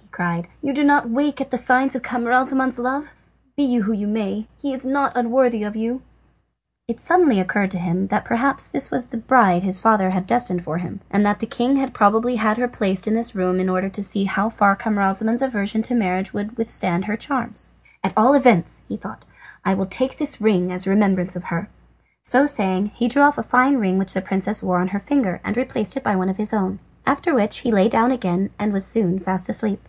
he 0.00 0.14
cried, 0.16 0.46
"you 0.60 0.74
do 0.74 0.84
not 0.84 1.08
wake 1.08 1.40
at 1.40 1.50
the 1.50 1.56
signs 1.56 1.96
of 1.96 2.02
Camaralzaman's 2.02 2.78
love? 2.78 3.14
Be 3.56 3.62
you 3.64 3.84
who 3.84 3.92
you 3.94 4.06
may, 4.06 4.46
he 4.60 4.74
is 4.74 4.84
not 4.84 5.16
unworthy 5.16 5.62
of 5.62 5.74
you." 5.74 6.02
It 6.86 6.96
then 6.98 6.98
suddenly 6.98 7.40
occurred 7.40 7.70
to 7.70 7.78
him, 7.78 8.08
that 8.08 8.26
perhaps 8.26 8.68
this 8.68 8.90
was 8.90 9.06
the 9.06 9.16
bride 9.16 9.62
his 9.62 9.80
father 9.80 10.10
had 10.10 10.26
destined 10.26 10.62
for 10.62 10.76
him, 10.76 11.00
and 11.10 11.24
that 11.24 11.38
the 11.38 11.46
King 11.46 11.76
had 11.76 11.94
probably 11.94 12.36
had 12.36 12.58
her 12.58 12.68
placed 12.68 13.08
in 13.08 13.14
this 13.14 13.34
room 13.34 13.58
in 13.58 13.70
order 13.70 13.88
to 13.88 14.02
see 14.02 14.24
how 14.24 14.50
far 14.50 14.76
Camaralzaman's 14.76 15.40
aversion 15.40 15.80
to 15.80 15.94
marriage 15.94 16.34
would 16.34 16.58
withstand 16.58 17.06
her 17.06 17.16
charms. 17.16 17.72
"At 18.04 18.12
all 18.14 18.34
events," 18.34 18.82
he 18.88 18.98
thought, 18.98 19.24
"I 19.64 19.72
will 19.72 19.86
take 19.86 20.18
this 20.18 20.42
ring 20.42 20.70
as 20.70 20.86
a 20.86 20.90
remembrance 20.90 21.36
of 21.36 21.44
her." 21.44 21.70
So 22.22 22.44
saying 22.44 22.90
he 22.94 23.08
drew 23.08 23.22
off 23.22 23.38
a 23.38 23.42
fine 23.42 23.78
ring 23.78 23.96
which 23.96 24.12
the 24.12 24.20
princess 24.20 24.62
wore 24.62 24.78
on 24.78 24.88
her 24.88 25.00
finger, 25.00 25.40
and 25.42 25.56
replaced 25.56 25.96
it 25.96 26.02
by 26.04 26.16
one 26.16 26.28
of 26.28 26.36
his 26.36 26.52
own. 26.52 26.80
After 27.06 27.32
which 27.34 27.60
he 27.60 27.72
lay 27.72 27.88
down 27.88 28.10
again 28.12 28.50
and 28.58 28.74
was 28.74 28.84
soon 28.84 29.18
fast 29.18 29.48
asleep. 29.48 29.88